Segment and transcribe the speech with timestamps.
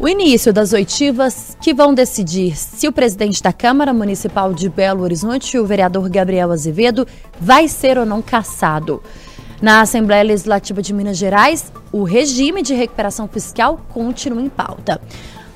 [0.00, 5.02] O início das oitivas que vão decidir se o presidente da Câmara Municipal de Belo
[5.02, 7.06] Horizonte, o vereador Gabriel Azevedo,
[7.38, 9.02] vai ser ou não cassado.
[9.60, 14.98] Na Assembleia Legislativa de Minas Gerais, o regime de recuperação fiscal continua em pauta.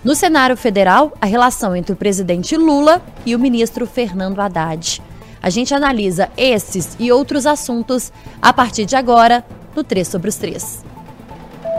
[0.05, 5.01] No cenário federal, a relação entre o presidente Lula e o ministro Fernando Haddad.
[5.43, 9.43] A gente analisa esses e outros assuntos a partir de agora
[9.75, 10.94] no 3 sobre os 3.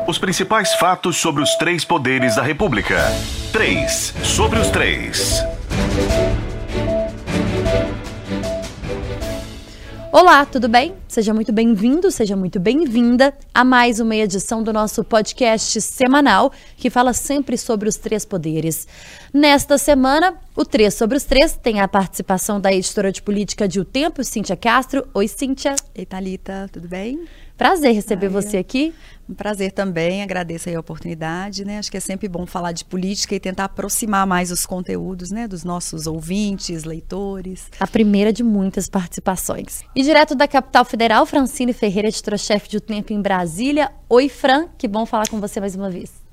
[0.07, 3.05] Os principais fatos sobre os três poderes da República.
[3.51, 5.43] 3 sobre os 3.
[10.11, 10.93] Olá, tudo bem?
[11.07, 16.91] Seja muito bem-vindo, seja muito bem-vinda a mais uma edição do nosso podcast semanal que
[16.91, 18.87] fala sempre sobre os três poderes.
[19.33, 23.79] Nesta semana, o 3 sobre os 3 tem a participação da editora de política de
[23.79, 25.07] O Tempo, Cíntia Castro.
[25.15, 25.75] Oi, Cíntia.
[25.95, 27.25] Ei, Thalita, tudo bem?
[27.57, 28.93] Prazer receber Ai, você aqui.
[29.27, 31.79] Um prazer também, agradeço a oportunidade, né?
[31.79, 35.47] Acho que é sempre bom falar de política e tentar aproximar mais os conteúdos, né,
[35.47, 37.69] dos nossos ouvintes, leitores.
[37.79, 39.81] A primeira de muitas participações.
[39.95, 43.91] E direto da capital federal, Francine Ferreira, editora-chefe de O Tempo em Brasília.
[44.07, 46.24] Oi, Fran, que bom falar com você mais uma vez.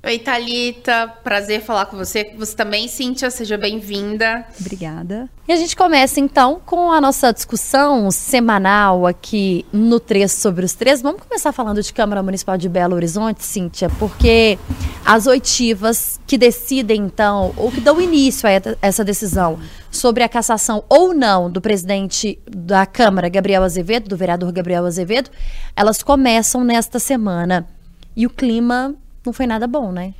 [0.00, 1.08] Oi, Thalita.
[1.24, 2.32] Prazer falar com você.
[2.38, 4.46] Você também, Cíntia, seja bem-vinda.
[4.60, 5.28] Obrigada.
[5.46, 10.72] E a gente começa então com a nossa discussão semanal aqui no 3 sobre os
[10.74, 11.02] 3.
[11.02, 14.56] Vamos começar falando de Câmara Municipal de Belo Horizonte, Cíntia, porque
[15.04, 19.58] as oitivas que decidem então, ou que dão início a essa decisão
[19.90, 25.28] sobre a cassação ou não do presidente da Câmara, Gabriel Azevedo, do vereador Gabriel Azevedo,
[25.74, 27.66] elas começam nesta semana.
[28.14, 28.94] E o clima
[29.28, 30.14] não foi nada bom, né?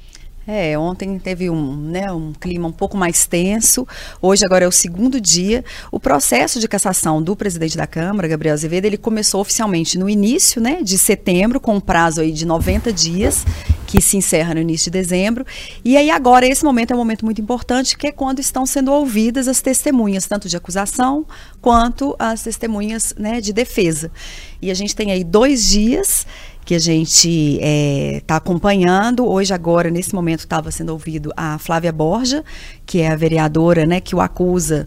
[0.50, 3.86] É, ontem teve um, né, um clima um pouco mais tenso.
[4.20, 5.62] Hoje agora é o segundo dia.
[5.92, 10.58] O processo de cassação do presidente da Câmara, Gabriel Azevedo, ele começou oficialmente no início,
[10.58, 13.44] né, de setembro, com um prazo aí de 90 dias,
[13.88, 15.46] que se encerra no início de dezembro.
[15.82, 18.92] E aí agora esse momento é um momento muito importante, que é quando estão sendo
[18.92, 21.24] ouvidas as testemunhas, tanto de acusação
[21.58, 24.12] quanto as testemunhas, né, de defesa.
[24.60, 26.26] E a gente tem aí dois dias
[26.66, 29.26] que a gente está é, tá acompanhando.
[29.26, 32.44] Hoje, agora, nesse momento, estava sendo ouvido a Flávia Borja,
[32.84, 34.86] que é a vereadora né, que o acusa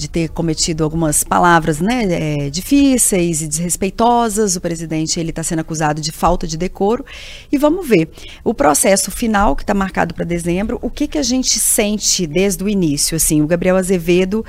[0.00, 4.56] de ter cometido algumas palavras né, é, difíceis e desrespeitosas.
[4.56, 7.04] O presidente ele está sendo acusado de falta de decoro.
[7.52, 8.10] E vamos ver
[8.42, 10.78] o processo final que está marcado para dezembro.
[10.80, 13.16] O que que a gente sente desde o início?
[13.16, 14.44] Assim, o Gabriel Azevedo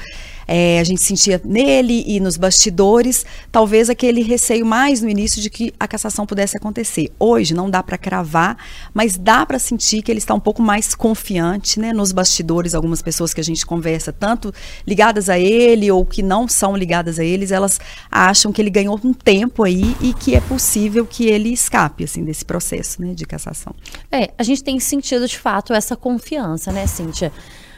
[0.47, 5.50] é, a gente sentia nele e nos bastidores, talvez aquele receio mais no início de
[5.50, 7.12] que a cassação pudesse acontecer.
[7.19, 8.57] Hoje não dá para cravar,
[8.94, 11.94] mas dá para sentir que ele está um pouco mais confiante, né?
[11.94, 14.53] Nos bastidores, algumas pessoas que a gente conversa, tanto
[14.85, 17.80] ligadas a ele ou que não são ligadas a eles, elas
[18.12, 22.24] acham que ele ganhou um tempo aí e que é possível que ele escape, assim,
[22.24, 23.74] desse processo, né, de cassação.
[24.12, 27.31] É, a gente tem sentido de fato essa confiança, né, Cíntia?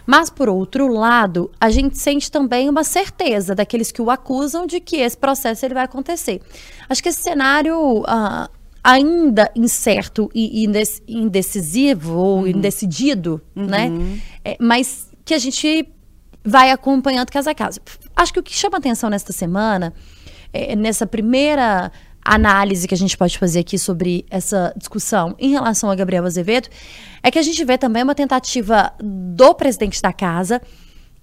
[0.06, 4.80] Mas, por outro lado, a gente sente também uma certeza daqueles que o acusam de
[4.80, 6.41] que esse processo ele vai acontecer.
[6.90, 8.02] Acho que esse cenário.
[8.02, 10.66] Uh, ainda incerto e
[11.08, 12.47] indecisivo ou uhum.
[12.47, 13.66] indecidido, uhum.
[13.66, 13.90] né?
[14.44, 15.88] É, mas que a gente
[16.44, 17.80] vai acompanhando casa a casa.
[18.14, 19.94] Acho que o que chama atenção nesta semana,
[20.52, 21.91] é, nessa primeira
[22.23, 26.69] análise que a gente pode fazer aqui sobre essa discussão em relação a Gabriel Azevedo,
[27.22, 30.61] é que a gente vê também uma tentativa do presidente da casa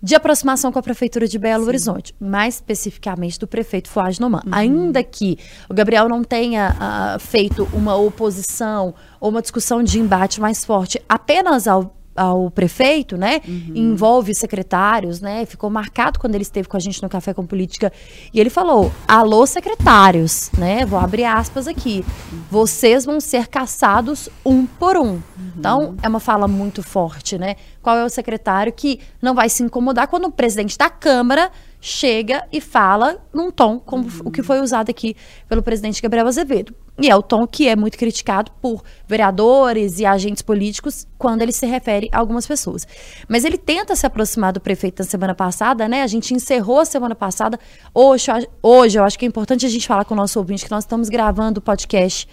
[0.03, 1.69] de aproximação com a prefeitura de Belo Sim.
[1.69, 4.41] Horizonte, mais especificamente do prefeito Fuad Noman.
[4.47, 4.53] Uhum.
[4.53, 5.39] Ainda que
[5.69, 11.01] o Gabriel não tenha uh, feito uma oposição ou uma discussão de embate mais forte
[11.09, 13.41] apenas ao ao prefeito, né?
[13.49, 13.73] Uhum.
[13.75, 15.47] Envolve secretários, né?
[15.47, 17.91] Ficou marcado quando ele esteve com a gente no Café com Política.
[18.35, 20.85] E ele falou: alô, secretários, né?
[20.85, 22.05] Vou abrir aspas aqui.
[22.51, 25.13] Vocês vão ser caçados um por um.
[25.13, 25.23] Uhum.
[25.57, 27.57] Então, é uma fala muito forte, né?
[27.81, 31.51] Qual é o secretário que não vai se incomodar quando o presidente da Câmara
[31.81, 34.21] chega e fala num tom como uhum.
[34.27, 35.17] o que foi usado aqui
[35.49, 36.75] pelo presidente Gabriel Azevedo.
[37.01, 41.51] E é o tom que é muito criticado por vereadores e agentes políticos quando ele
[41.51, 42.87] se refere a algumas pessoas.
[43.27, 46.03] Mas ele tenta se aproximar do prefeito na semana passada, né?
[46.03, 47.59] A gente encerrou a semana passada.
[47.95, 48.31] Hoje,
[48.63, 50.85] hoje eu acho que é importante a gente falar com o nosso ouvinte que nós
[50.85, 52.29] estamos gravando o podcast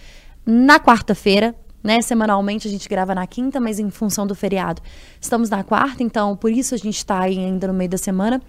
[0.45, 2.01] na quarta-feira, né?
[2.01, 4.81] Semanalmente a gente grava na quinta, mas em função do feriado
[5.19, 8.41] estamos na quarta, então por isso a gente está ainda no meio da semana.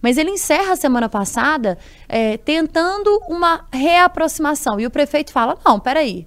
[0.00, 1.78] Mas ele encerra a semana passada
[2.08, 4.80] é, tentando uma reaproximação.
[4.80, 6.26] E o prefeito fala: não, peraí.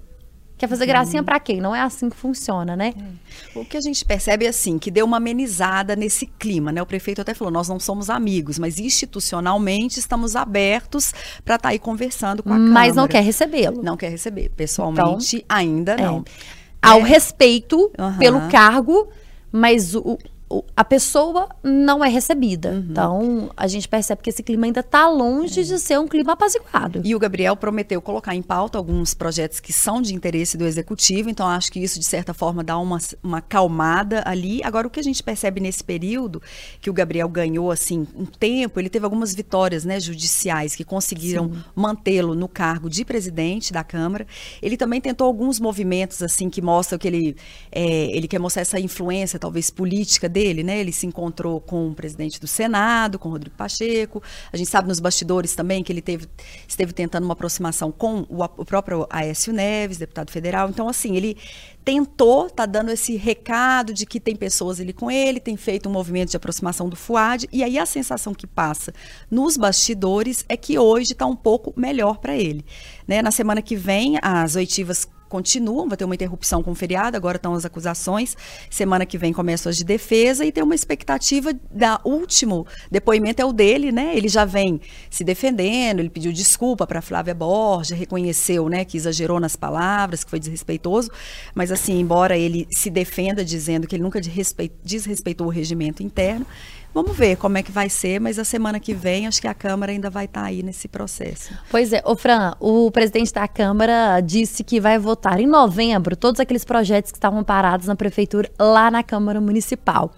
[0.60, 1.58] Quer fazer gracinha para quem?
[1.58, 2.92] Não é assim que funciona, né?
[2.94, 3.58] É.
[3.58, 6.82] O que a gente percebe é assim, que deu uma amenizada nesse clima, né?
[6.82, 11.68] O prefeito até falou, nós não somos amigos, mas institucionalmente estamos abertos para estar tá
[11.70, 12.86] aí conversando com a mas Câmara.
[12.88, 13.82] Mas não quer recebê-lo.
[13.82, 14.50] Não quer receber.
[14.50, 16.18] Pessoalmente, então, ainda não.
[16.18, 16.22] É.
[16.82, 17.08] Há o É.
[17.08, 18.18] respeito Aham.
[18.18, 19.08] pelo cargo,
[19.50, 20.18] mas o-
[20.76, 22.70] a pessoa não é recebida.
[22.70, 22.86] Uhum.
[22.90, 27.00] Então, a gente percebe que esse clima ainda está longe de ser um clima apaziguado.
[27.04, 31.30] E o Gabriel prometeu colocar em pauta alguns projetos que são de interesse do executivo,
[31.30, 34.60] então acho que isso, de certa forma, dá uma, uma calmada ali.
[34.64, 36.42] Agora, o que a gente percebe nesse período,
[36.80, 41.52] que o Gabriel ganhou, assim, um tempo, ele teve algumas vitórias né, judiciais que conseguiram
[41.76, 44.26] mantê-lo no cargo de presidente da Câmara.
[44.60, 47.36] Ele também tentou alguns movimentos, assim, que mostram que ele,
[47.70, 50.78] é, ele quer mostrar essa influência, talvez, política dele, né?
[50.78, 54.22] Ele se encontrou com o presidente do Senado, com Rodrigo Pacheco.
[54.52, 56.26] A gente sabe nos bastidores também que ele teve,
[56.66, 60.68] esteve tentando uma aproximação com o, o próprio Aécio Neves, deputado federal.
[60.68, 61.36] Então, assim, ele
[61.84, 65.92] tentou, tá dando esse recado de que tem pessoas ali com ele, tem feito um
[65.92, 68.92] movimento de aproximação do FUAD, e aí a sensação que passa
[69.30, 72.64] nos bastidores é que hoje está um pouco melhor para ele.
[73.06, 73.22] Né?
[73.22, 77.36] Na semana que vem, as oitivas continuam, vai ter uma interrupção com o feriado, agora
[77.36, 78.36] estão as acusações,
[78.68, 83.44] semana que vem começam as de defesa e tem uma expectativa da último depoimento é
[83.44, 84.14] o dele, né?
[84.16, 89.38] Ele já vem se defendendo, ele pediu desculpa para Flávia Borges, reconheceu, né, que exagerou
[89.38, 91.08] nas palavras, que foi desrespeitoso,
[91.54, 96.44] mas assim, embora ele se defenda dizendo que ele nunca desrespe- desrespeitou o regimento interno,
[96.92, 99.54] Vamos ver como é que vai ser, mas a semana que vem acho que a
[99.54, 101.54] Câmara ainda vai estar aí nesse processo.
[101.70, 106.40] Pois é, ô Fran, o presidente da Câmara disse que vai votar em novembro todos
[106.40, 110.12] aqueles projetos que estavam parados na prefeitura lá na Câmara Municipal.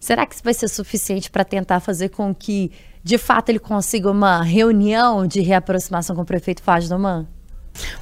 [0.00, 2.72] Será que isso vai ser suficiente para tentar fazer com que,
[3.04, 7.26] de fato, ele consiga uma reunião de reaproximação com o prefeito Fábio Doman?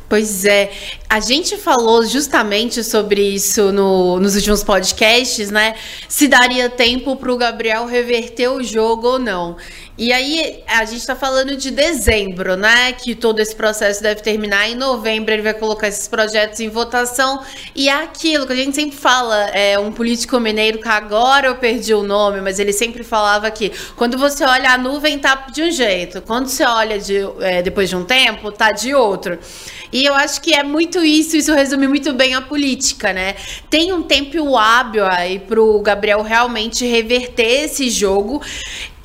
[0.09, 0.71] Pois é,
[1.09, 5.75] a gente falou justamente sobre isso no- nos últimos podcasts, né?
[6.09, 9.57] Se daria tempo para o Gabriel reverter o jogo ou não.
[9.97, 12.93] E aí, a gente tá falando de dezembro, né?
[12.93, 14.69] Que todo esse processo deve terminar.
[14.69, 17.41] Em novembro, ele vai colocar esses projetos em votação.
[17.77, 21.55] E é aquilo que a gente sempre fala: é um político mineiro que agora eu
[21.55, 25.63] perdi o nome, mas ele sempre falava que quando você olha a nuvem, tá de
[25.63, 26.21] um jeito.
[26.23, 29.39] Quando você olha de, é, depois de um tempo, tá de outro.
[29.93, 33.37] E eu acho que é muito isso, isso resume muito bem a política, né?
[33.71, 38.43] Tem um tempo hábil aí pro Gabriel realmente reverter esse jogo.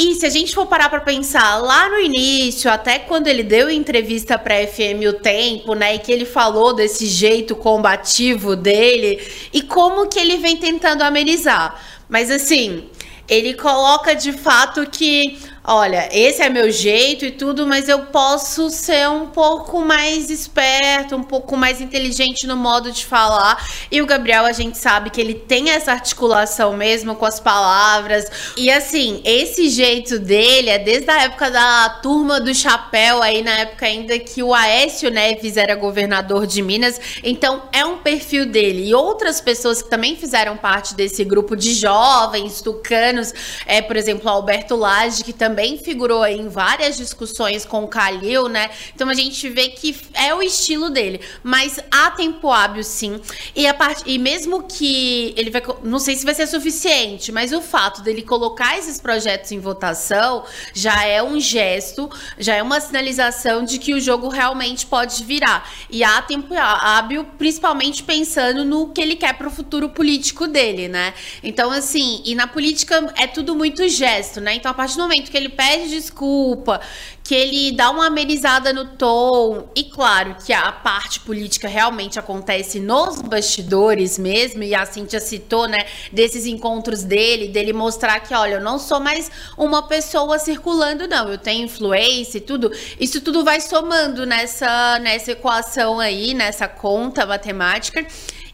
[0.01, 3.69] E se a gente for parar para pensar lá no início, até quando ele deu
[3.69, 9.61] entrevista para FM O Tempo, né, e que ele falou desse jeito combativo dele e
[9.61, 11.83] como que ele vem tentando amenizar.
[12.07, 12.85] Mas assim,
[13.27, 15.37] ele coloca de fato que,
[15.71, 21.15] olha, esse é meu jeito e tudo, mas eu posso ser um pouco mais esperto,
[21.15, 23.63] um pouco mais inteligente no modo de falar.
[23.91, 28.25] E o Gabriel, a gente sabe que ele tem essa articulação mesmo com as palavras.
[28.57, 33.59] E assim, esse jeito dele é desde a época da turma do chapéu, aí na
[33.59, 36.99] época ainda que o Aécio Neves era governador de Minas.
[37.23, 38.87] Então, é um perfil dele.
[38.89, 43.31] E outras pessoas que também fizeram parte desse grupo de jovens tucanos,
[43.67, 48.47] é, por exemplo, Alberto Lage, que também figurou aí em várias discussões com o Calil,
[48.47, 48.69] né?
[48.93, 51.21] Então a gente vê que é o estilo dele.
[51.43, 53.19] Mas há tempo hábil, sim.
[53.55, 54.03] E, a part...
[54.05, 55.61] e mesmo que ele vai.
[55.83, 60.43] Não sei se vai ser suficiente, mas o fato dele colocar esses projetos em votação
[60.73, 65.69] já é um gesto, já é uma sinalização de que o jogo realmente pode virar.
[65.89, 70.87] E há tempo hábil, principalmente pensando no que ele quer para o futuro político dele,
[70.87, 71.13] né?
[71.43, 74.55] Então, assim, e na política é tudo muito gesto, né?
[74.55, 76.79] Então, a partir do momento que ele pede desculpa,
[77.23, 82.79] que ele dá uma amenizada no tom, e claro que a parte política realmente acontece
[82.79, 88.55] nos bastidores mesmo, e a Cintia citou, né, desses encontros dele, dele mostrar que, olha,
[88.55, 93.43] eu não sou mais uma pessoa circulando, não, eu tenho influência e tudo, isso tudo
[93.43, 98.05] vai somando nessa, nessa equação aí, nessa conta matemática.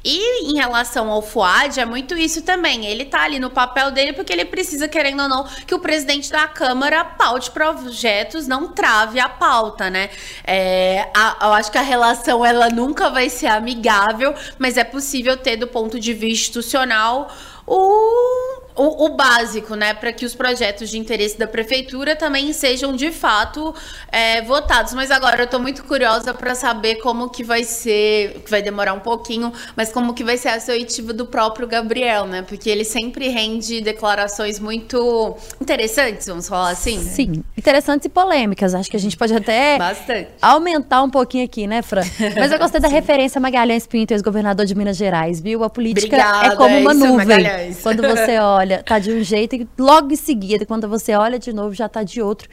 [0.08, 2.86] E em relação ao FUAD, é muito isso também.
[2.86, 6.30] Ele tá ali no papel dele porque ele precisa, querendo ou não, que o presidente
[6.32, 10.10] da Câmara paute projetos, não trave a pauta, né?
[10.44, 15.36] É, a- eu acho que a relação ela nunca vai ser amigável, mas é possível
[15.38, 17.30] ter, do ponto de vista institucional,
[17.66, 19.94] o, o, o básico, né?
[19.94, 23.74] Para que os projetos de interesse da prefeitura também sejam de fato
[24.12, 24.94] é, votados.
[24.94, 28.94] Mas agora eu tô muito curiosa para saber como que vai ser, que vai demorar
[28.94, 32.42] um pouquinho, mas como que vai ser a oitiva do próprio Gabriel, né?
[32.42, 37.00] Porque ele sempre rende declarações muito interessantes, vamos falar assim.
[37.02, 38.76] Sim, interessantes e polêmicas.
[38.76, 40.30] Acho que a gente pode até Bastante.
[40.42, 42.04] aumentar um pouquinho aqui, né, Fran?
[42.38, 45.64] Mas eu gostei da referência Magalhães Pinto, ex-governador de Minas Gerais, viu?
[45.64, 47.28] A política Obrigada, é como uma é isso, nuvem.
[47.28, 47.82] Magalhães.
[47.82, 51.54] Quando você olha, tá de um jeito e logo em seguida, quando você olha de
[51.54, 52.50] novo, já tá de outro.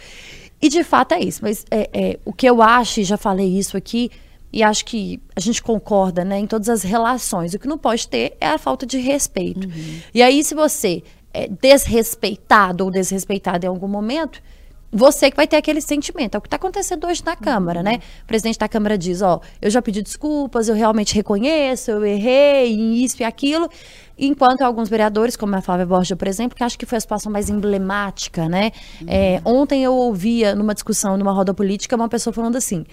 [0.61, 1.40] E de fato é isso.
[1.42, 4.11] Mas é, é, o que eu acho, e já falei isso aqui,
[4.52, 7.54] e acho que a gente concorda, né, em todas as relações.
[7.54, 9.66] O que não pode ter é a falta de respeito.
[9.66, 10.00] Uhum.
[10.14, 11.02] E aí, se você
[11.33, 14.42] é desrespeitado ou desrespeitada em algum momento,
[14.92, 16.35] você que vai ter aquele sentimento.
[16.35, 17.85] É o que está acontecendo hoje na Câmara, uhum.
[17.85, 18.00] né?
[18.23, 22.75] O presidente da Câmara diz, ó, eu já pedi desculpas, eu realmente reconheço, eu errei
[22.75, 23.71] em isso e aquilo.
[24.19, 27.33] Enquanto alguns vereadores, como a Flávia Borges, por exemplo, que acho que foi a situação
[27.33, 28.71] mais emblemática, né?
[29.00, 29.07] Uhum.
[29.09, 32.85] É, ontem eu ouvia numa discussão, numa roda política, uma pessoa falando assim,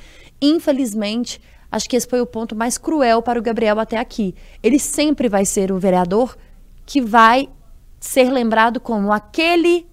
[0.41, 4.33] infelizmente, acho que esse foi o ponto mais cruel para o Gabriel até aqui.
[4.63, 6.37] Ele sempre vai ser o vereador
[6.85, 7.49] que vai
[7.99, 9.85] ser lembrado como aquele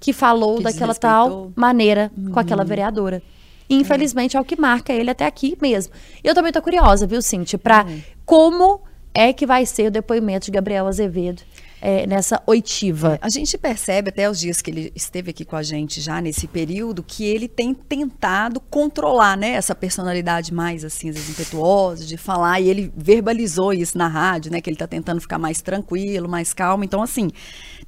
[0.00, 2.32] que falou que daquela tal maneira uhum.
[2.32, 2.68] com aquela uhum.
[2.68, 3.22] vereadora.
[3.70, 4.38] infelizmente é.
[4.38, 4.40] é.
[4.40, 5.92] o que marca ele até aqui mesmo.
[6.22, 8.00] Eu também tô curiosa, viu, Cintia, para é.
[8.24, 8.82] como
[9.16, 11.42] é que vai ser o depoimento de Gabriel Azevedo
[11.80, 13.18] é, nessa oitiva.
[13.22, 16.46] A gente percebe até os dias que ele esteve aqui com a gente já nesse
[16.46, 22.18] período que ele tem tentado controlar, né, essa personalidade mais assim, às vezes impetuosa de
[22.18, 26.28] falar e ele verbalizou isso na rádio, né, que ele está tentando ficar mais tranquilo,
[26.28, 26.84] mais calmo.
[26.84, 27.30] Então assim,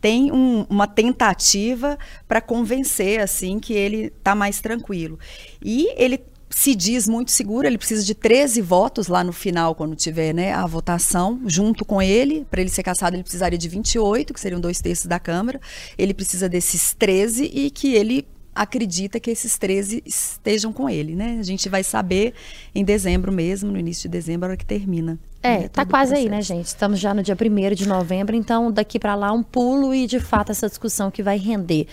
[0.01, 5.19] tem um, uma tentativa para convencer assim que ele está mais tranquilo.
[5.63, 9.95] E ele se diz muito seguro, ele precisa de 13 votos lá no final, quando
[9.95, 12.47] tiver né, a votação, junto com ele.
[12.51, 15.61] Para ele ser caçado, ele precisaria de 28, que seriam dois terços da Câmara.
[15.97, 21.39] Ele precisa desses 13 e que ele acredita que esses 13 estejam com ele, né?
[21.39, 22.35] A gente vai saber
[22.75, 25.19] em dezembro mesmo, no início de dezembro, a hora que termina.
[25.41, 26.67] É, né, tá quase aí, né, gente?
[26.67, 30.19] Estamos já no dia 1 de novembro, então daqui para lá um pulo e de
[30.19, 31.87] fato essa discussão que vai render.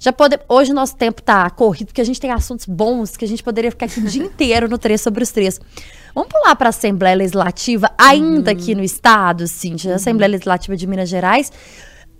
[0.00, 0.38] Já pode...
[0.48, 3.42] Hoje o nosso tempo tá corrido, porque a gente tem assuntos bons que a gente
[3.42, 5.60] poderia ficar aqui o dia inteiro no três sobre os três.
[6.14, 8.56] Vamos pular para a Assembleia Legislativa, ainda uhum.
[8.56, 9.96] aqui no Estado, Cíntia, uhum.
[9.96, 11.52] Assembleia Legislativa de Minas Gerais.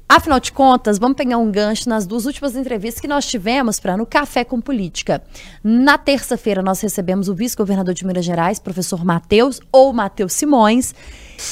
[0.08, 3.94] Afinal de contas, vamos pegar um gancho nas duas últimas entrevistas que nós tivemos para
[3.94, 5.22] no Café com Política.
[5.62, 10.94] Na terça-feira, nós recebemos o vice-governador de Minas Gerais, professor Matheus, ou Matheus Simões.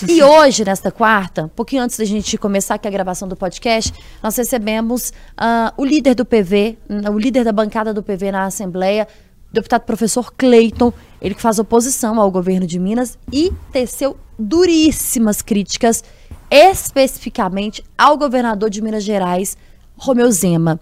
[0.08, 3.92] E hoje, nesta quarta, um pouquinho antes da gente começar aqui a gravação do podcast,
[4.22, 6.78] nós recebemos uh, o líder do PV,
[7.12, 9.06] o líder da bancada do PV na Assembleia,
[9.52, 16.02] deputado professor Cleiton, ele que faz oposição ao governo de Minas e teceu duríssimas críticas
[16.50, 19.56] especificamente ao governador de Minas Gerais,
[19.96, 20.80] Romeu Zema.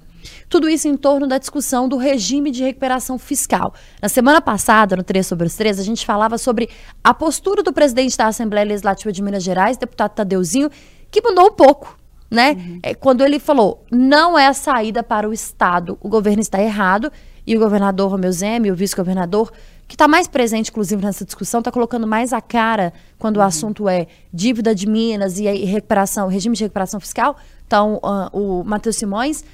[0.49, 3.75] Tudo isso em torno da discussão do regime de recuperação fiscal.
[4.01, 6.69] Na semana passada, no 3 sobre os 3, a gente falava sobre
[7.03, 10.71] a postura do presidente da Assembleia Legislativa de Minas Gerais, deputado Tadeuzinho,
[11.11, 11.99] que mudou um pouco,
[12.31, 12.53] né?
[12.53, 12.79] Uhum.
[12.83, 17.11] É, quando ele falou, não é a saída para o Estado, o governo está errado,
[17.47, 19.53] e o governador Romeu Zema e o vice-governador
[19.87, 23.43] que está mais presente, inclusive, nessa discussão, está colocando mais a cara quando uhum.
[23.43, 27.37] o assunto é dívida de Minas e recuperação, regime de recuperação fiscal.
[27.67, 29.45] Então, uh, o Matheus Simões,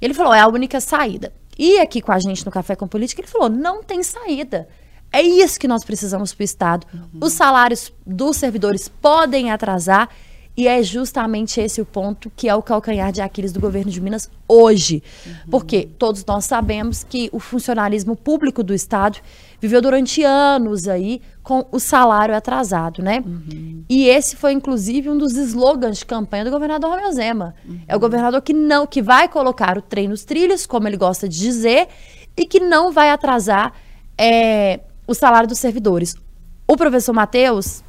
[0.00, 1.32] ele falou, é a única saída.
[1.58, 4.68] E aqui com a gente no Café com Política, ele falou, não tem saída.
[5.12, 6.86] É isso que nós precisamos para o Estado.
[6.92, 7.20] Uhum.
[7.22, 10.08] Os salários dos servidores podem atrasar
[10.60, 13.98] e é justamente esse o ponto que é o calcanhar de Aquiles do governo de
[13.98, 15.02] Minas hoje.
[15.24, 15.32] Uhum.
[15.50, 19.20] Porque todos nós sabemos que o funcionalismo público do Estado
[19.58, 23.24] viveu durante anos aí com o salário atrasado, né?
[23.24, 23.84] Uhum.
[23.88, 27.54] E esse foi, inclusive, um dos slogans de campanha do governador Romeu Zema.
[27.66, 27.80] Uhum.
[27.88, 31.26] É o governador que não, que vai colocar o trem nos trilhos, como ele gosta
[31.26, 31.88] de dizer,
[32.36, 33.72] e que não vai atrasar
[34.18, 36.14] é, o salário dos servidores.
[36.68, 37.82] O professor Matheus,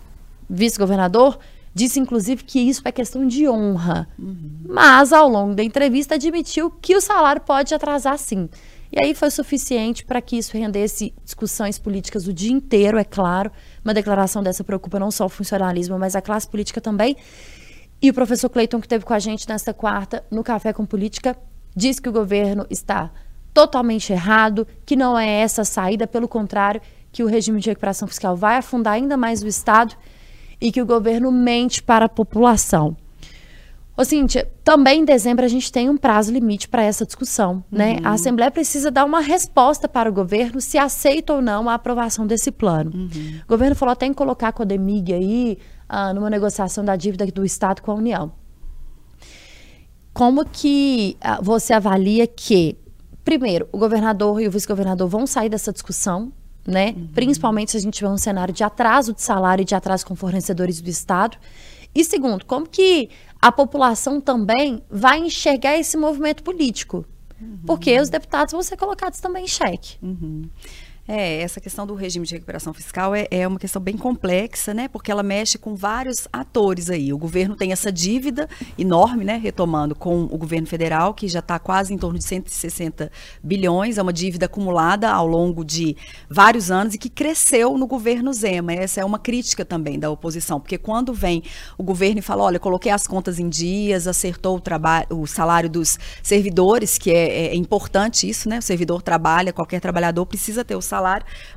[0.49, 1.37] vice-governador,
[1.73, 4.07] Disse, inclusive, que isso é questão de honra.
[4.19, 4.65] Uhum.
[4.67, 8.49] Mas, ao longo da entrevista, admitiu que o salário pode atrasar sim.
[8.91, 13.49] E aí foi suficiente para que isso rendesse discussões políticas o dia inteiro, é claro.
[13.85, 17.15] Uma declaração dessa preocupa não só o funcionalismo, mas a classe política também.
[18.01, 21.37] E o professor Cleiton, que esteve com a gente nesta quarta, no Café com Política,
[21.73, 23.11] disse que o governo está
[23.53, 26.81] totalmente errado, que não é essa a saída, pelo contrário,
[27.13, 29.95] que o regime de recuperação fiscal vai afundar ainda mais o Estado
[30.62, 32.96] e que o governo mente para a população.
[33.98, 37.98] Ô, Cíntia, também em dezembro a gente tem um prazo limite para essa discussão, né?
[37.98, 38.08] Uhum.
[38.08, 42.25] A Assembleia precisa dar uma resposta para o governo se aceita ou não a aprovação
[42.25, 42.91] desse plano.
[42.94, 43.41] Uhum.
[43.44, 45.58] O governo falou até em colocar a Codemig aí
[45.89, 48.32] ah, numa negociação da dívida do Estado com a União.
[50.13, 52.77] Como que ah, você avalia que,
[53.25, 56.32] primeiro, o governador e o vice-governador vão sair dessa discussão
[56.65, 56.94] né?
[56.96, 57.08] Uhum.
[57.13, 60.15] Principalmente se a gente tiver um cenário de atraso de salário e de atraso com
[60.15, 61.38] fornecedores do Estado.
[61.94, 63.10] E segundo, como que
[63.41, 67.06] a população também vai enxergar esse movimento político?
[67.39, 67.60] Uhum.
[67.65, 69.98] Porque os deputados vão ser colocados também em xeque.
[70.01, 70.44] Uhum.
[71.13, 74.88] É, essa questão do regime de recuperação fiscal é, é, uma questão bem complexa, né?
[74.88, 77.12] Porque ela mexe com vários atores aí.
[77.12, 78.48] O governo tem essa dívida
[78.80, 79.36] enorme, né?
[79.36, 83.12] Retomando com o governo federal, que já está quase em torno de 160
[83.44, 85.98] bilhões, é uma dívida acumulada ao longo de
[86.30, 88.72] vários anos e que cresceu no governo Zema.
[88.72, 91.44] Essa é uma crítica também da oposição, porque quando vem
[91.77, 95.70] o governo e fala, olha, coloquei as contas em dias, acertou o trabalho, o salário
[95.70, 98.60] dos servidores, que é, é importante isso, né?
[98.60, 101.00] O servidor trabalha, qualquer trabalhador precisa ter o salário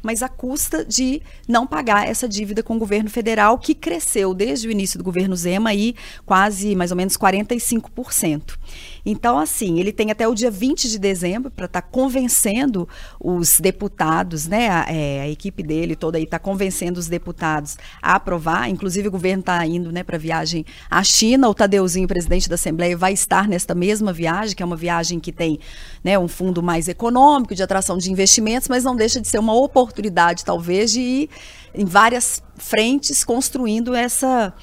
[0.03, 4.69] mas à custa de não pagar essa dívida com o governo federal, que cresceu desde
[4.69, 8.57] o início do governo Zema aí quase mais ou menos 45%.
[9.05, 12.89] Então, assim, ele tem até o dia 20 de dezembro para estar tá convencendo
[13.21, 14.69] os deputados, né?
[14.69, 18.69] A, é, a, equipe dele toda aí está convencendo os deputados a aprovar.
[18.71, 21.49] Inclusive, o governo está indo né, para viagem à China.
[21.49, 25.33] O Tadeuzinho, presidente da Assembleia, vai estar nesta mesma viagem, que é uma viagem que
[25.33, 25.59] tem
[26.03, 29.55] né, um fundo mais econômico, de atração de investimentos, mas não deixa de ser uma
[29.55, 31.31] oportunidade, talvez, de ir
[31.75, 34.55] em várias frentes construindo essa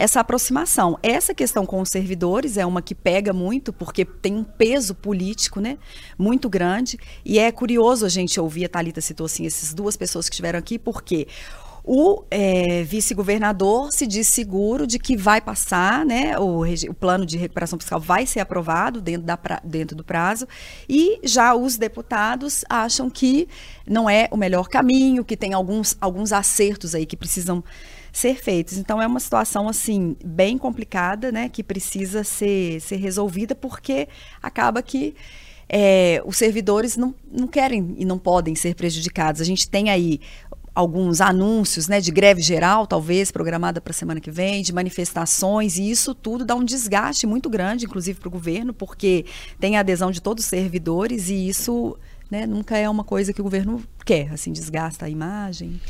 [0.00, 0.98] essa aproximação.
[1.02, 5.60] Essa questão com os servidores é uma que pega muito, porque tem um peso político
[5.60, 5.76] né,
[6.16, 6.98] muito grande.
[7.22, 10.58] E é curioso a gente ouvir, a Thalita citou assim, essas duas pessoas que estiveram
[10.58, 11.28] aqui, porque
[11.84, 16.38] o é, vice-governador se diz seguro de que vai passar, né?
[16.38, 20.46] O, o, plano de recuperação fiscal vai ser aprovado dentro, da, dentro do prazo,
[20.88, 23.48] e já os deputados acham que
[23.86, 27.64] não é o melhor caminho, que tem alguns, alguns acertos aí que precisam
[28.12, 28.76] ser feitos.
[28.76, 34.08] Então é uma situação assim bem complicada, né, que precisa ser, ser resolvida porque
[34.42, 35.14] acaba que
[35.72, 39.40] é, os servidores não, não querem e não podem ser prejudicados.
[39.40, 40.20] A gente tem aí
[40.74, 45.78] alguns anúncios né, de greve geral, talvez programada para a semana que vem, de manifestações,
[45.78, 49.24] e isso tudo dá um desgaste muito grande, inclusive para o governo, porque
[49.58, 51.96] tem a adesão de todos os servidores e isso
[52.30, 55.80] né, nunca é uma coisa que o governo quer, assim, desgasta a imagem.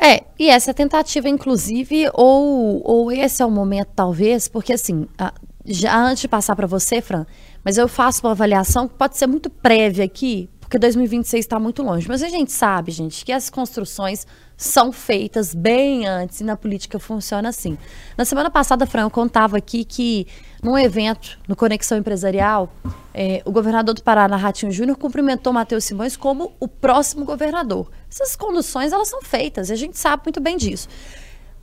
[0.00, 5.08] É, e essa tentativa, inclusive, ou, ou esse é o momento, talvez, porque assim,
[5.64, 7.26] já antes de passar para você, Fran,
[7.64, 11.82] mas eu faço uma avaliação que pode ser muito prévia aqui, porque 2026 está muito
[11.82, 12.06] longe.
[12.06, 16.98] Mas a gente sabe, gente, que as construções são feitas bem antes e na política
[16.98, 17.78] funciona assim.
[18.18, 20.26] Na semana passada, Fran, eu contava aqui que
[20.62, 22.70] num evento no Conexão Empresarial,
[23.14, 27.90] é, o governador do Paraná, Ratinho Júnior, cumprimentou Matheus Simões como o próximo governador.
[28.10, 30.86] Essas conduções, elas são feitas e a gente sabe muito bem disso.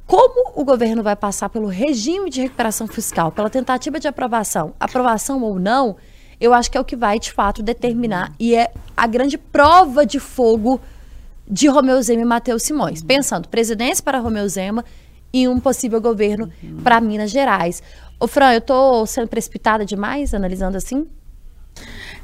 [0.07, 5.43] Como o governo vai passar pelo regime de recuperação fiscal, pela tentativa de aprovação, aprovação
[5.43, 5.95] ou não,
[6.39, 10.05] eu acho que é o que vai, de fato, determinar e é a grande prova
[10.05, 10.79] de fogo
[11.47, 13.03] de Romeu Zema e Matheus Simões.
[13.03, 14.83] Pensando, presidência para Romeu Zema
[15.31, 16.51] e um possível governo
[16.83, 17.83] para Minas Gerais.
[18.19, 21.07] Ô, Fran, eu estou sendo precipitada demais analisando assim?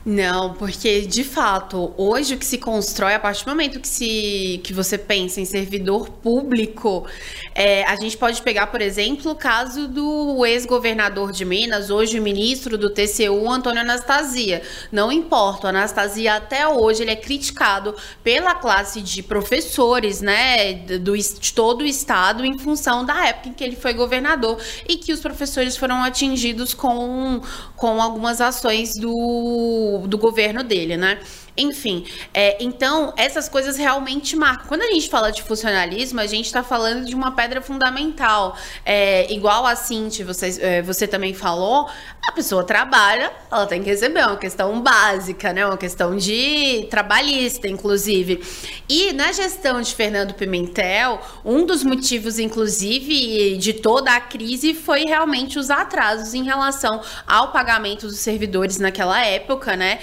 [0.03, 4.59] Não, porque de fato, hoje o que se constrói, a partir do momento que, se,
[4.63, 7.05] que você pensa em servidor público,
[7.53, 12.79] é, a gente pode pegar, por exemplo, o caso do ex-governador de Minas, hoje ministro
[12.79, 14.63] do TCU, Antônio Anastasia.
[14.91, 21.15] Não importa, o Anastasia até hoje ele é criticado pela classe de professores, né, do,
[21.15, 24.57] de todo o estado, em função da época em que ele foi governador
[24.89, 27.39] e que os professores foram atingidos com,
[27.75, 31.19] com algumas ações do do, governo dele, né?
[31.57, 34.67] Enfim, é, então essas coisas realmente marcam.
[34.67, 38.55] Quando a gente fala de funcionalismo, a gente está falando de uma pedra fundamental.
[38.85, 41.89] É, igual a Cinti, você, é, você também falou,
[42.25, 45.65] a pessoa trabalha, ela tem que receber, é uma questão básica, né?
[45.65, 48.41] Uma questão de trabalhista, inclusive.
[48.87, 55.03] E na gestão de Fernando Pimentel, um dos motivos, inclusive, de toda a crise foi
[55.03, 59.99] realmente os atrasos em relação ao pagamento dos servidores naquela época, né?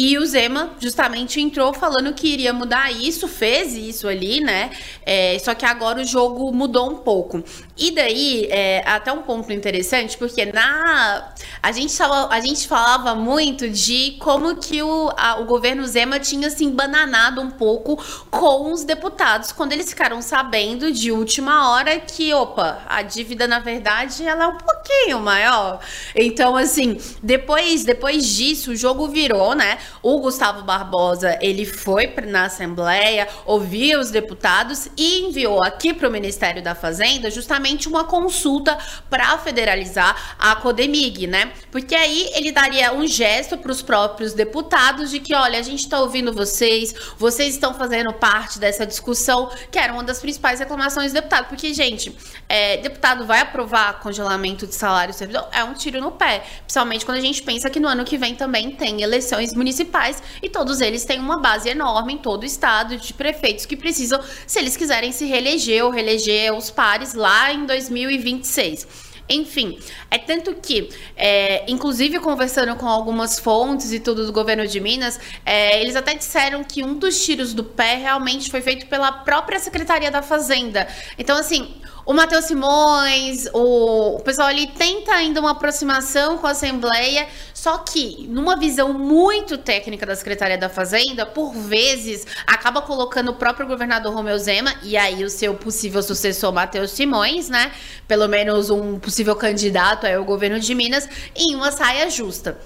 [0.00, 4.70] E o Zema justamente entrou falando que iria mudar isso, fez isso ali, né?
[5.04, 7.42] É, só que agora o jogo mudou um pouco.
[7.78, 11.32] E daí, é, até um ponto interessante, porque na.
[11.62, 16.18] A gente, falava, a gente falava muito de como que o, a, o governo Zema
[16.18, 22.00] tinha se embananado um pouco com os deputados, quando eles ficaram sabendo de última hora
[22.00, 25.80] que, opa, a dívida, na verdade, ela é um pouquinho maior.
[26.16, 29.78] Então, assim, depois, depois disso, o jogo virou, né?
[30.02, 36.10] O Gustavo Barbosa, ele foi na Assembleia, ouviu os deputados e enviou aqui para o
[36.10, 38.78] Ministério da Fazenda justamente uma consulta
[39.10, 41.52] para federalizar a Codemig, né?
[41.70, 45.80] Porque aí ele daria um gesto para os próprios deputados de que, olha, a gente
[45.80, 51.12] está ouvindo vocês, vocês estão fazendo parte dessa discussão, que era uma das principais reclamações
[51.12, 51.48] do deputado.
[51.48, 52.16] Porque, gente,
[52.48, 55.48] é, deputado vai aprovar congelamento de salário servidor?
[55.52, 56.44] É um tiro no pé.
[56.60, 60.48] Principalmente quando a gente pensa que no ano que vem também tem eleições municipais e
[60.48, 64.58] todos eles têm uma base enorme em todo o estado de prefeitos que precisam, se
[64.58, 69.08] eles quiserem se reeleger ou reeleger os pares lá em 2026.
[69.30, 69.78] Enfim,
[70.10, 75.20] é tanto que, é, inclusive conversando com algumas fontes e tudo do governo de Minas,
[75.44, 79.58] é, eles até disseram que um dos tiros do pé realmente foi feito pela própria
[79.58, 80.88] Secretaria da Fazenda.
[81.18, 81.74] Então, assim,
[82.08, 87.76] o Matheus Simões, o, o pessoal ali tenta ainda uma aproximação com a Assembleia, só
[87.76, 93.66] que numa visão muito técnica da Secretaria da Fazenda, por vezes acaba colocando o próprio
[93.66, 97.72] governador Romeu Zema e aí o seu possível sucessor Matheus Simões, né?
[98.06, 102.58] Pelo menos um possível candidato ao governo de Minas, em uma saia justa.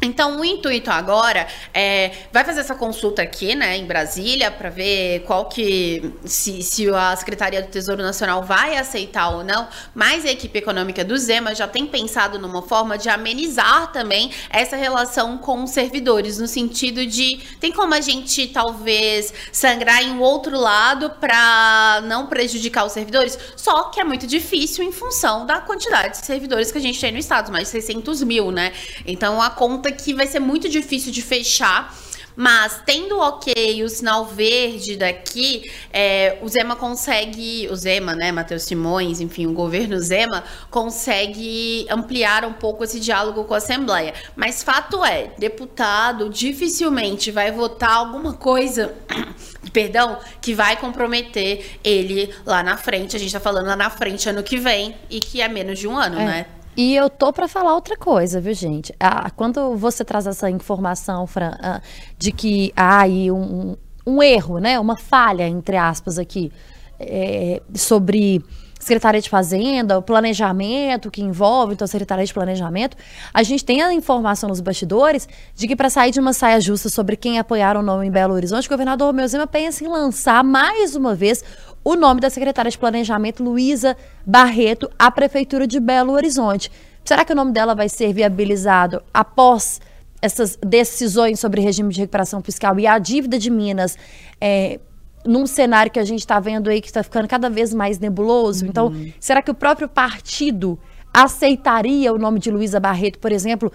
[0.00, 5.20] Então, o intuito agora é vai fazer essa consulta aqui, né, em Brasília, para ver
[5.26, 9.68] qual que se, se a Secretaria do Tesouro Nacional vai aceitar ou não.
[9.94, 14.76] Mas a equipe econômica do Zema já tem pensado numa forma de amenizar também essa
[14.76, 20.20] relação com os servidores, no sentido de tem como a gente talvez sangrar em um
[20.20, 23.38] outro lado para não prejudicar os servidores.
[23.56, 27.12] Só que é muito difícil em função da quantidade de servidores que a gente tem
[27.12, 28.72] no estado, mais de 600 mil, né?
[29.06, 31.92] Então a conta conta que vai ser muito difícil de fechar.
[32.34, 38.62] Mas tendo ok o sinal verde daqui, é, o Zema consegue, o Zema, né, Matheus
[38.62, 44.14] Simões, enfim, o governo Zema consegue ampliar um pouco esse diálogo com a Assembleia.
[44.34, 48.94] Mas fato é, deputado dificilmente vai votar alguma coisa,
[49.70, 53.14] perdão, que vai comprometer ele lá na frente.
[53.14, 55.86] A gente tá falando lá na frente ano que vem e que é menos de
[55.86, 56.24] um ano, é.
[56.24, 56.46] né?
[56.76, 58.94] E eu tô para falar outra coisa, viu, gente?
[58.98, 61.82] Ah, quando você traz essa informação, Fran, ah,
[62.18, 64.80] de que há aí um, um, erro, né?
[64.80, 66.50] Uma falha, entre aspas, aqui,
[66.98, 68.42] é, sobre
[68.82, 72.96] Secretaria de Fazenda, o planejamento que envolve, então, a Secretaria de Planejamento,
[73.32, 76.88] a gente tem a informação nos bastidores de que para sair de uma saia justa
[76.88, 80.42] sobre quem apoiar ou não em Belo Horizonte, o governador Romeu Zema pensa em lançar
[80.42, 81.44] mais uma vez
[81.84, 86.68] o nome da secretária de Planejamento, Luísa Barreto, à Prefeitura de Belo Horizonte.
[87.04, 89.80] Será que o nome dela vai ser viabilizado após
[90.20, 93.96] essas decisões sobre regime de recuperação fiscal e a dívida de Minas
[94.40, 94.80] é,
[95.24, 98.66] num cenário que a gente está vendo aí que está ficando cada vez mais nebuloso?
[98.66, 99.02] Então, uhum.
[99.02, 100.78] Então, será que o próprio partido
[101.12, 103.70] aceitaria o nome de Luísa Barreto, por exemplo,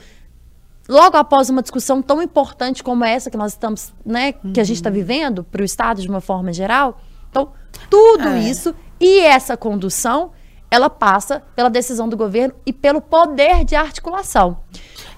[0.87, 4.77] logo após uma discussão tão importante como essa que nós estamos, né, que a gente
[4.77, 4.95] está uhum.
[4.95, 6.99] vivendo para o Estado de uma forma geral?
[7.29, 7.51] Então,
[7.89, 8.39] tudo é.
[8.39, 10.31] isso e essa condução,
[10.71, 14.57] ela passa pela decisão do governo e pelo poder de articulação.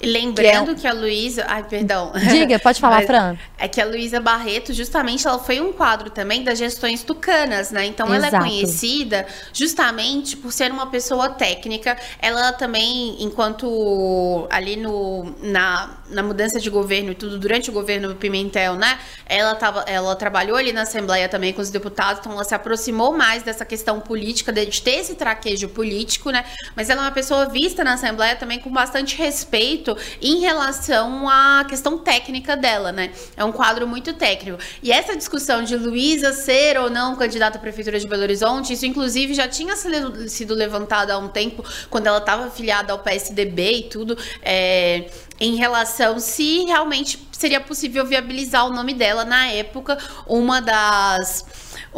[0.01, 0.75] Lembrando que, é...
[0.75, 1.45] que a Luísa.
[1.47, 2.13] Ai, perdão.
[2.31, 3.37] Diga, pode falar, Fran.
[3.57, 7.85] É que a Luísa Barreto, justamente, ela foi um quadro também das gestões tucanas, né?
[7.85, 8.35] Então Exato.
[8.35, 11.97] ela é conhecida justamente por ser uma pessoa técnica.
[12.21, 18.15] Ela também, enquanto ali no, na, na mudança de governo e tudo, durante o governo
[18.15, 18.97] Pimentel, né?
[19.25, 23.11] Ela, tava, ela trabalhou ali na Assembleia também com os deputados, então ela se aproximou
[23.11, 26.45] mais dessa questão política, de ter esse traquejo político, né?
[26.75, 31.27] Mas ela é uma pessoa vista na Assembleia também com bastante respeito muito em relação
[31.29, 33.11] à questão técnica dela, né?
[33.35, 34.59] É um quadro muito técnico.
[34.81, 38.85] E essa discussão de Luísa ser ou não candidata à Prefeitura de Belo Horizonte, isso
[38.85, 43.83] inclusive já tinha sido levantado há um tempo, quando ela estava afiliada ao PSDB e
[43.83, 49.97] tudo, é, em relação se realmente seria possível viabilizar o nome dela na época.
[50.27, 51.45] Uma das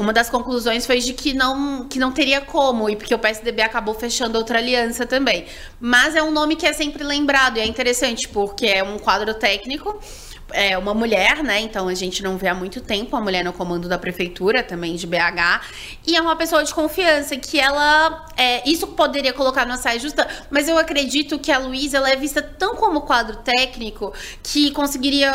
[0.02, 3.62] uma das conclusões foi de que não, que não teria como, e porque o PSDB
[3.62, 5.46] acabou fechando outra aliança também.
[5.80, 9.34] Mas é um nome que é sempre lembrado, e é interessante, porque é um quadro
[9.36, 10.00] técnico
[10.54, 11.60] é uma mulher, né?
[11.60, 14.96] Então a gente não vê há muito tempo a mulher no comando da prefeitura também
[14.96, 15.62] de BH.
[16.06, 18.26] E é uma pessoa de confiança que ela.
[18.38, 22.16] É, isso poderia colocar numa saia justa, mas eu acredito que a Luísa ela é
[22.16, 25.32] vista tão como quadro técnico que conseguiria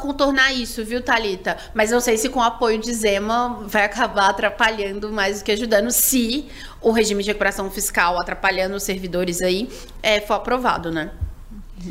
[0.00, 1.56] contornar isso, viu, Talita?
[1.74, 5.52] Mas não sei se com o apoio de Zema vai acabar atrapalhando mais do que
[5.52, 6.48] ajudando, se
[6.80, 9.68] o regime de recuperação fiscal atrapalhando os servidores aí
[10.02, 11.10] é, for aprovado, né?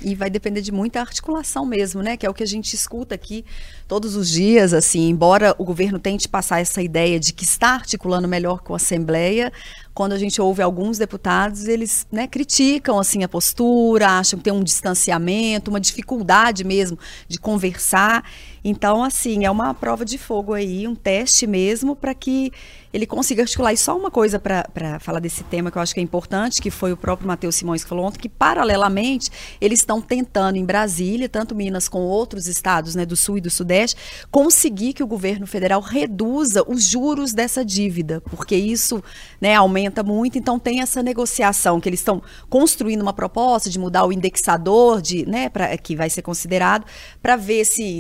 [0.04, 2.18] E vai depender de muita articulação mesmo, né?
[2.18, 3.46] Que é o que a gente escuta aqui
[3.88, 8.28] todos os dias, assim, embora o governo tente passar essa ideia de que está articulando
[8.28, 9.52] melhor com a Assembleia,
[9.94, 14.54] quando a gente ouve alguns deputados, eles né, criticam assim a postura, acham que tem
[14.54, 16.98] um distanciamento, uma dificuldade mesmo
[17.28, 18.24] de conversar.
[18.64, 22.52] Então, assim, é uma prova de fogo aí, um teste mesmo para que
[22.92, 23.74] ele consiga articular.
[23.74, 26.72] E só uma coisa para falar desse tema que eu acho que é importante, que
[26.72, 29.30] foi o próprio Matheus Simões que falou ontem, que paralelamente
[29.62, 33.50] eles estão tentando em Brasília, tanto Minas com outros estados né, do Sul e do
[33.50, 33.98] Sudeste,
[34.32, 39.04] conseguir que o governo federal reduza os juros dessa dívida, porque isso
[39.40, 44.06] né, aumenta muito, então tem essa negociação que eles estão construindo uma proposta de mudar
[44.06, 46.86] o indexador de, né, pra, que vai ser considerado
[47.22, 48.00] para ver se,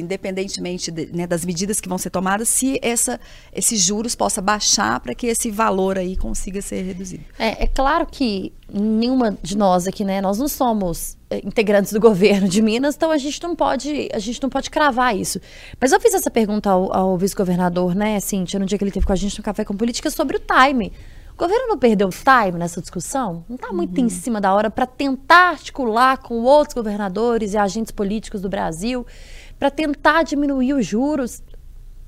[0.50, 3.20] independentemente de, né, das medidas que vão ser tomadas, se essa,
[3.54, 7.24] esses juros possa baixar para que esse valor aí consiga ser reduzido.
[7.38, 12.00] É, é claro que nenhuma de nós aqui, né, nós não somos é, integrantes do
[12.02, 15.40] governo de Minas, então a gente não pode, a gente não pode cravar isso.
[15.80, 19.06] Mas eu fiz essa pergunta ao, ao vice-governador, né, Cíntia, no dia que ele teve
[19.06, 20.92] com a gente no Café com Política, sobre o time.
[21.34, 23.46] O governo não perdeu time nessa discussão?
[23.48, 24.08] Não está muito uhum.
[24.08, 29.08] em cima da hora para tentar articular com outros governadores e agentes políticos do Brasil
[29.60, 31.44] para tentar diminuir os juros?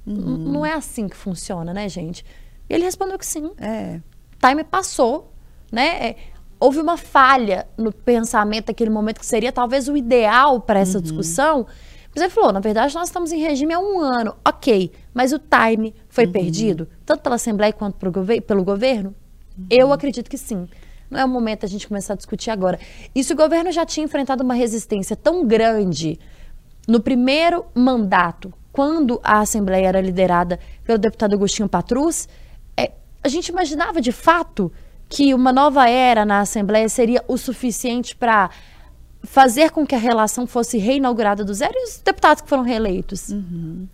[0.07, 0.37] Uhum.
[0.37, 2.25] Não é assim que funciona, né, gente?
[2.69, 3.51] E ele respondeu que sim.
[3.59, 3.99] É.
[4.39, 5.33] Time passou,
[5.71, 6.09] né?
[6.09, 6.15] É,
[6.59, 11.03] houve uma falha no pensamento daquele momento que seria talvez o ideal para essa uhum.
[11.03, 11.67] discussão.
[12.13, 14.35] Mas ele falou, na verdade, nós estamos em regime há um ano.
[14.45, 16.31] Ok, mas o time foi uhum.
[16.31, 19.13] perdido, tanto pela Assembleia quanto gover pelo governo?
[19.57, 19.65] Uhum.
[19.69, 20.67] Eu acredito que sim.
[21.09, 22.79] Não é o momento a gente começar a discutir agora.
[23.13, 26.17] E se o governo já tinha enfrentado uma resistência tão grande
[26.91, 32.27] no primeiro mandato, quando a Assembleia era liderada pelo deputado Agostinho Patrus,
[32.75, 32.91] é,
[33.23, 34.69] a gente imaginava de fato
[35.07, 38.49] que uma nova era na Assembleia seria o suficiente para
[39.23, 43.29] fazer com que a relação fosse reinaugurada do zero e os deputados que foram reeleitos.
[43.29, 43.87] Uhum.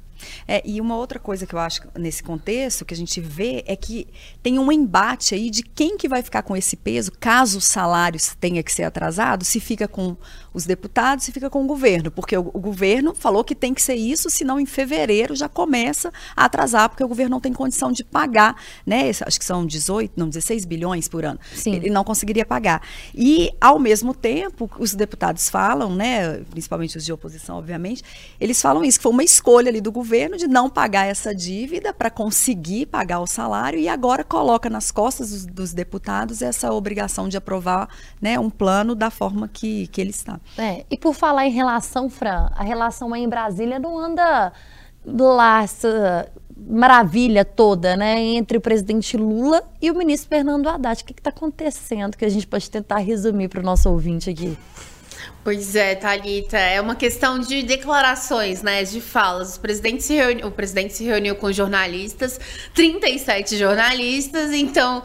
[0.48, 3.76] É, e uma outra coisa que eu acho nesse contexto que a gente vê é
[3.76, 4.08] que
[4.42, 8.20] tem um embate aí de quem que vai ficar com esse peso caso o salário
[8.40, 10.16] tenha que ser atrasado, se fica com
[10.54, 13.82] os deputados, se fica com o governo, porque o, o governo falou que tem que
[13.82, 17.92] ser isso, senão em fevereiro já começa a atrasar, porque o governo não tem condição
[17.92, 19.10] de pagar, né?
[19.10, 21.40] Acho que são 18, não, 16 bilhões por ano.
[21.54, 21.76] Sim.
[21.76, 22.82] Ele não conseguiria pagar.
[23.14, 28.04] E, ao mesmo tempo, os deputados falam, né, principalmente os de oposição, obviamente,
[28.40, 31.36] eles falam isso, que foi uma escolha ali do governo governo de não pagar essa
[31.36, 36.72] dívida para conseguir pagar o salário e agora coloca nas costas dos, dos, deputados essa
[36.72, 37.90] obrigação de aprovar
[38.22, 40.40] né, um plano da forma que, que ele está.
[40.58, 44.54] É, e por falar em relação, Fran, a relação aí em Brasília não anda
[45.06, 51.02] lá essa maravilha toda, né, entre o presidente Lula e o ministro Fernando Haddad.
[51.02, 54.58] O que está acontecendo que a gente pode tentar resumir para o nosso ouvinte aqui?
[55.48, 59.56] Pois é, Thalita, é uma questão de declarações, né, de falas.
[59.56, 62.38] O presidente se reuniu, o presidente se reuniu com jornalistas,
[62.74, 65.02] 37 jornalistas, então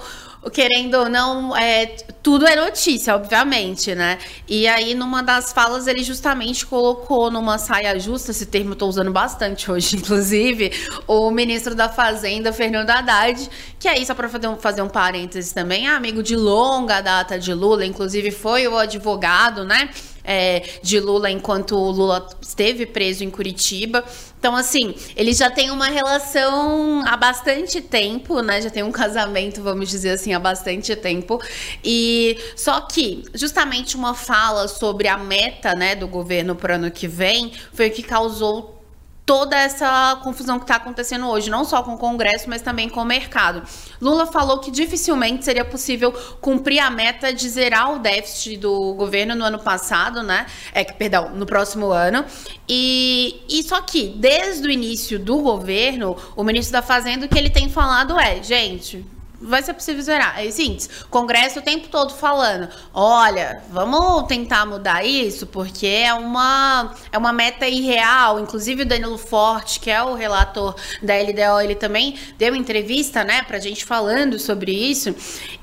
[0.53, 1.87] querendo ou não, é,
[2.21, 4.19] tudo é notícia, obviamente, né?
[4.49, 8.89] E aí, numa das falas, ele justamente colocou numa saia justa, esse termo eu tô
[8.89, 10.73] usando bastante hoje, inclusive,
[11.07, 15.53] o ministro da Fazenda, Fernando Haddad, que aí, só para fazer um, fazer um parênteses
[15.53, 19.89] também, é amigo de longa data de Lula, inclusive foi o advogado, né?
[20.25, 24.05] É, de Lula enquanto Lula esteve preso em Curitiba.
[24.39, 28.61] Então, assim, ele já tem uma relação há bastante tempo, né?
[28.61, 31.41] Já tem um casamento, vamos dizer assim, há bastante tempo.
[31.85, 36.91] E só que, justamente uma fala sobre a meta, né, do governo para o ano
[36.91, 38.82] que vem foi o que causou
[39.25, 43.01] toda essa confusão que está acontecendo hoje, não só com o Congresso, mas também com
[43.01, 43.63] o mercado.
[44.01, 49.35] Lula falou que dificilmente seria possível cumprir a meta de zerar o déficit do governo
[49.35, 50.47] no ano passado, né?
[50.73, 52.25] É que, perdão, no próximo ano.
[52.69, 57.39] E, e só que, desde o início do governo, o ministro da Fazenda, o que
[57.39, 59.07] ele tem falado é, gente,
[59.43, 60.41] vai ser possível zerar.
[60.41, 66.95] É o Congresso o tempo todo falando, olha, vamos tentar mudar isso, porque é uma,
[67.11, 68.39] é uma meta irreal.
[68.39, 73.43] Inclusive o Danilo Forte, que é o relator da LDO, ele também deu entrevista, né,
[73.43, 75.15] pra gente falando sobre isso.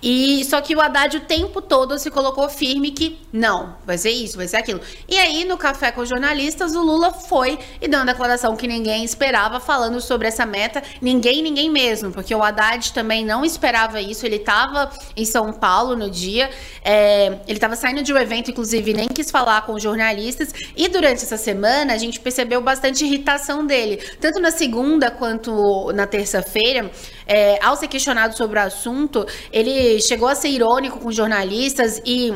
[0.02, 4.12] E só que o Haddad o tempo todo se colocou firme que não, vai ser
[4.12, 4.82] isso, vai ser aquilo.
[5.08, 8.68] E aí, no café com os jornalistas, o Lula foi e deu uma declaração que
[8.68, 10.82] ninguém esperava, falando sobre essa meta.
[11.02, 14.26] Ninguém, ninguém mesmo, porque o Haddad também não esperava esperava isso.
[14.26, 16.50] Ele estava em São Paulo no dia,
[16.84, 20.52] é, ele estava saindo de um evento, inclusive nem quis falar com os jornalistas.
[20.76, 26.08] E durante essa semana a gente percebeu bastante irritação dele, tanto na segunda quanto na
[26.08, 26.90] terça-feira.
[27.28, 32.34] É, ao ser questionado sobre o assunto, ele chegou a ser irônico com jornalistas e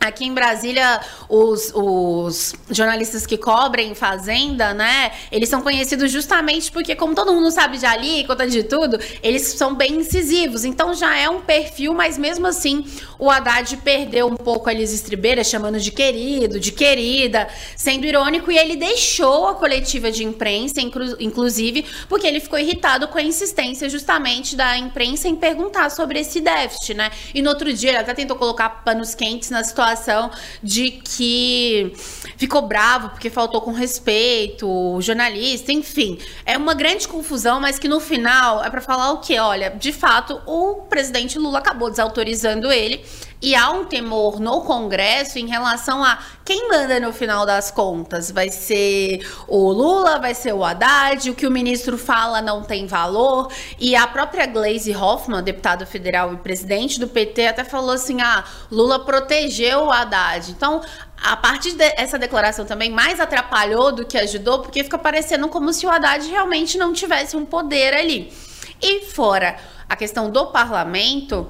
[0.00, 5.12] Aqui em Brasília, os, os, jornalistas que cobrem fazenda, né?
[5.32, 9.74] Eles são conhecidos justamente porque, como todo mundo sabe de alíquota, de tudo, eles são
[9.74, 10.64] bem incisivos.
[10.64, 12.84] Então já é um perfil, mas mesmo assim
[13.18, 18.52] o Haddad perdeu um pouco a Elis Estribeira, chamando de querido, de querida, sendo irônico,
[18.52, 20.80] e ele deixou a coletiva de imprensa,
[21.18, 26.40] inclusive, porque ele ficou irritado com a insistência justamente da imprensa em perguntar sobre esse
[26.40, 27.10] déficit, né?
[27.32, 30.30] E no outro dia ele até tentou colocar panos quentes na situação situação
[30.62, 31.92] de que
[32.36, 36.18] ficou bravo porque faltou com respeito, jornalista, enfim.
[36.46, 39.38] É uma grande confusão, mas que no final é para falar o quê?
[39.38, 43.04] Olha, de fato, o presidente Lula acabou desautorizando ele
[43.44, 48.30] e há um temor no Congresso em relação a quem manda no final das contas.
[48.30, 52.86] Vai ser o Lula, vai ser o Haddad, o que o ministro fala não tem
[52.86, 53.52] valor.
[53.78, 58.44] E a própria Glaze Hoffman, deputada federal e presidente do PT, até falou assim: ah,
[58.70, 60.50] Lula protegeu o Haddad.
[60.50, 60.80] Então,
[61.22, 65.84] a partir dessa declaração também mais atrapalhou do que ajudou, porque fica parecendo como se
[65.84, 68.32] o Haddad realmente não tivesse um poder ali.
[68.80, 71.46] E fora a questão do parlamento,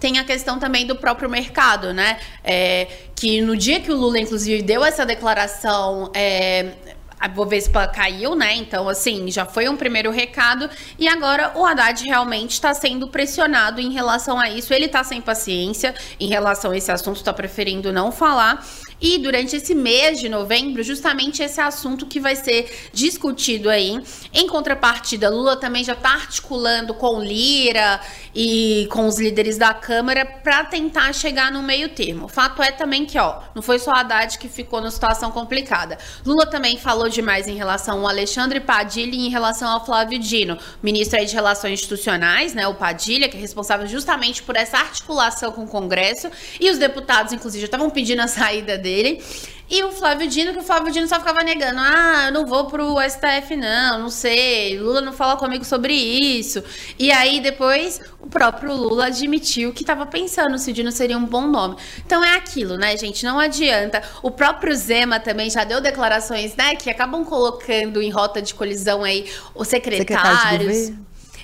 [0.00, 2.18] tem a questão também do próprio mercado, né?
[2.44, 6.10] É, que no dia que o Lula, inclusive, deu essa declaração.
[6.14, 6.72] É,
[7.20, 8.54] a Bovespa caiu, né?
[8.54, 10.70] Então, assim, já foi um primeiro recado.
[10.98, 14.72] E agora o Haddad realmente está sendo pressionado em relação a isso.
[14.72, 18.64] Ele está sem paciência em relação a esse assunto, está preferindo não falar.
[19.00, 24.00] E durante esse mês de novembro, justamente esse assunto que vai ser discutido aí.
[24.34, 28.00] Em contrapartida, Lula também já está articulando com Lira
[28.34, 32.26] e com os líderes da Câmara para tentar chegar no meio termo.
[32.26, 35.96] O fato é também que, ó, não foi só Haddad que ficou numa situação complicada.
[36.26, 40.58] Lula também falou demais em relação ao Alexandre Padilha e em relação ao Flávio Dino,
[40.82, 45.52] ministro aí de Relações Institucionais, né, o Padilha, que é responsável justamente por essa articulação
[45.52, 49.22] com o Congresso, e os deputados, inclusive, já estavam pedindo a saída dele dele.
[49.70, 51.78] E o Flávio Dino, que o Flávio Dino só ficava negando.
[51.78, 54.78] Ah, eu não vou pro STF, não, não sei.
[54.78, 56.64] Lula não fala comigo sobre isso.
[56.98, 61.24] E aí, depois, o próprio Lula admitiu que estava pensando se o Dino seria um
[61.26, 61.76] bom nome.
[61.98, 63.22] Então é aquilo, né, gente?
[63.24, 64.02] Não adianta.
[64.22, 69.04] O próprio Zema também já deu declarações, né, que acabam colocando em rota de colisão
[69.04, 70.92] aí os secretários.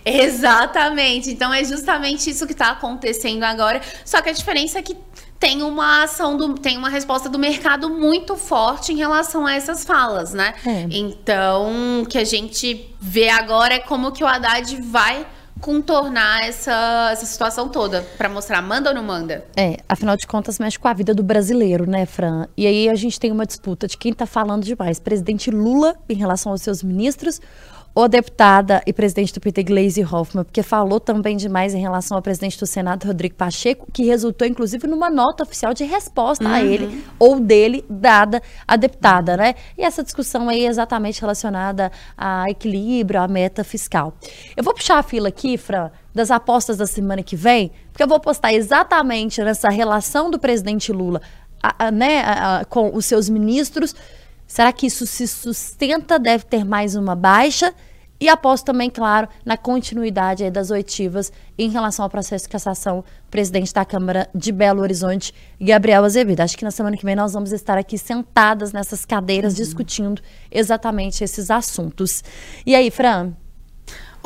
[0.04, 1.30] Exatamente.
[1.30, 3.82] Então é justamente isso que está acontecendo agora.
[4.04, 4.96] Só que a diferença é que
[5.44, 9.84] tem uma ação, do, tem uma resposta do mercado muito forte em relação a essas
[9.84, 10.54] falas, né?
[10.64, 10.86] É.
[10.90, 15.26] Então, o que a gente vê agora é como que o Haddad vai
[15.60, 19.44] contornar essa, essa situação toda para mostrar manda ou não manda.
[19.54, 22.46] É, afinal de contas mexe com a vida do brasileiro, né, Fran?
[22.56, 26.14] E aí a gente tem uma disputa de quem tá falando demais, presidente Lula em
[26.14, 27.38] relação aos seus ministros
[27.94, 32.22] ou deputada e presidente do PT, Gleisi Hoffmann, porque falou também demais em relação ao
[32.22, 36.52] presidente do Senado, Rodrigo Pacheco, que resultou, inclusive, numa nota oficial de resposta uhum.
[36.52, 39.54] a ele ou dele, dada a deputada, né?
[39.78, 44.14] E essa discussão aí é exatamente relacionada a equilíbrio, a meta fiscal.
[44.56, 48.08] Eu vou puxar a fila aqui, Fran, das apostas da semana que vem, porque eu
[48.08, 51.20] vou postar exatamente nessa relação do presidente Lula
[51.62, 53.94] a, a, né, a, com os seus ministros
[54.46, 56.18] Será que isso se sustenta?
[56.18, 57.74] Deve ter mais uma baixa?
[58.20, 63.74] E aposto também, claro, na continuidade das oitivas em relação ao processo de cassação presidente
[63.74, 66.40] da Câmara de Belo Horizonte, Gabriel Azevedo.
[66.40, 69.64] Acho que na semana que vem nós vamos estar aqui sentadas nessas cadeiras uhum.
[69.64, 72.22] discutindo exatamente esses assuntos.
[72.64, 73.34] E aí, Fran?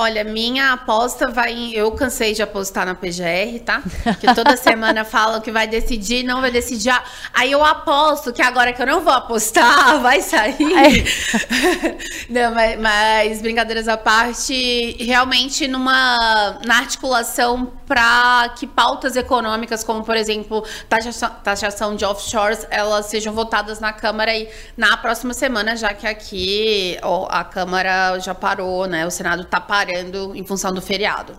[0.00, 1.72] Olha, minha aposta vai em.
[1.72, 3.82] Eu cansei de apostar na PGR, tá?
[4.20, 6.94] Que toda semana falam que vai decidir, não vai decidir.
[7.34, 10.54] Aí eu aposto que agora que eu não vou apostar, vai sair.
[10.72, 11.96] É.
[12.30, 20.04] não, mas, mas, brincadeiras à parte, realmente numa na articulação para que pautas econômicas, como
[20.04, 25.74] por exemplo taxação, taxação de offshores, elas sejam votadas na Câmara aí na próxima semana,
[25.74, 29.04] já que aqui ó, a Câmara já parou, né?
[29.04, 29.87] O Senado está parando
[30.34, 31.34] em função do feriado.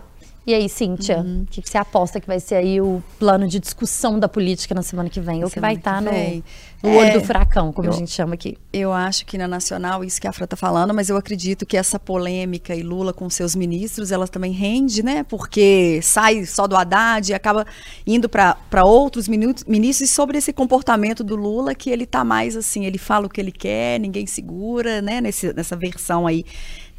[0.46, 1.46] E aí, Cíntia, o uhum.
[1.48, 4.82] que, que, você aposta que vai ser aí o plano de discussão da política na
[4.82, 5.44] semana que vem?
[5.44, 6.42] Ou que vai estar tá no,
[6.88, 8.56] olho é, do furacão, como eu, a gente chama aqui?
[8.72, 11.76] Eu acho que na Nacional, isso que a Fran está falando, mas eu acredito que
[11.76, 15.22] essa polêmica e Lula com seus ministros, ela também rende, né?
[15.24, 17.66] Porque sai só do Haddad e acaba
[18.06, 22.86] indo para outros ministros e sobre esse comportamento do Lula, que ele está mais assim,
[22.86, 25.20] ele fala o que ele quer, ninguém segura, né?
[25.20, 26.44] Nesse, nessa versão aí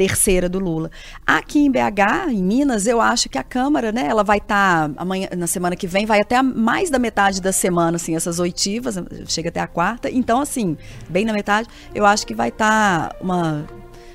[0.01, 0.89] terceira do Lula.
[1.27, 4.93] Aqui em BH, em Minas, eu acho que a Câmara, né, ela vai estar tá,
[4.97, 8.95] amanhã, na semana que vem, vai até mais da metade da semana, assim, essas oitivas,
[9.27, 10.09] chega até a quarta.
[10.09, 10.77] Então, assim,
[11.09, 13.65] bem na metade, eu acho que vai estar tá uma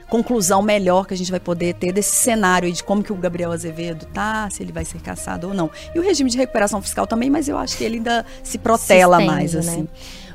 [0.08, 3.50] conclusão melhor que a gente vai poder ter desse cenário de como que o Gabriel
[3.50, 5.70] Azevedo tá, se ele vai ser caçado ou não.
[5.94, 9.18] E o regime de recuperação fiscal também, mas eu acho que ele ainda se protela
[9.18, 9.60] se mais, né?
[9.60, 9.88] assim.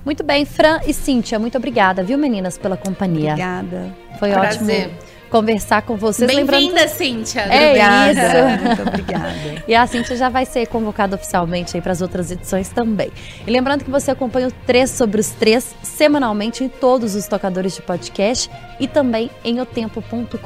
[0.03, 3.31] Muito bem, Fran e Cíntia, muito obrigada, viu, meninas, pela companhia.
[3.31, 3.95] Obrigada.
[4.19, 4.87] Foi Prazer.
[4.87, 6.29] ótimo conversar com vocês.
[6.29, 7.41] Bem-vinda, Cíntia.
[7.41, 8.11] É obrigada.
[8.11, 8.65] isso.
[8.65, 9.63] Muito obrigada.
[9.67, 13.09] E a Cíntia já vai ser convocada oficialmente para as outras edições também.
[13.47, 17.73] E lembrando que você acompanha o 3 sobre os 3 semanalmente em todos os tocadores
[17.73, 20.41] de podcast e também em otempo.com.br.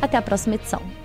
[0.00, 0.97] Até a próxima edição.